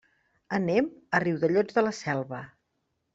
[0.57, 2.41] Anem a Riudellots de la Selva.